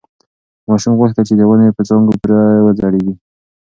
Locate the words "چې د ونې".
1.29-1.67